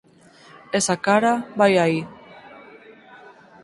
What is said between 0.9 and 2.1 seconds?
cara, vai aí.